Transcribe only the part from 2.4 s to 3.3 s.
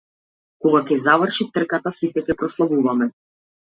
прославуваме.